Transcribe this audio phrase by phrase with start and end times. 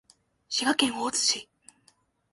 [0.49, 1.49] 滋賀県大津市